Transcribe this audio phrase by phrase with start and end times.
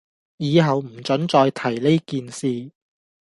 [0.37, 2.71] 以後唔准再提呢件事